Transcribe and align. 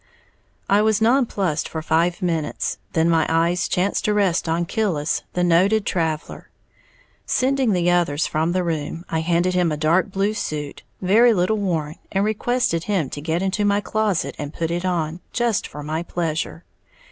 I 0.67 0.81
was 0.81 0.99
non 0.99 1.27
plussed 1.27 1.69
for 1.69 1.83
five 1.83 2.23
minutes; 2.23 2.79
then 2.93 3.07
my 3.07 3.23
eyes 3.29 3.67
chanced 3.67 4.03
to 4.05 4.15
rest 4.15 4.49
on 4.49 4.65
Killis, 4.65 5.21
the 5.33 5.43
noted 5.43 5.85
traveller. 5.85 6.49
Sending 7.27 7.71
the 7.73 7.91
others 7.91 8.25
from 8.25 8.51
the 8.51 8.63
room, 8.63 9.05
I 9.11 9.19
handed 9.19 9.53
him 9.53 9.71
a 9.71 9.77
dark 9.77 10.09
blue 10.11 10.33
suit, 10.33 10.81
very 11.03 11.35
little 11.35 11.57
worn, 11.57 11.97
and 12.11 12.25
requested 12.25 12.85
him 12.85 13.11
to 13.11 13.21
get 13.21 13.43
into 13.43 13.63
my 13.63 13.79
closet 13.79 14.35
and 14.39 14.51
put 14.55 14.71
it 14.71 14.85
on, 14.85 15.19
just 15.33 15.67
for 15.67 15.83
my 15.83 16.01
pleasure. 16.01 16.63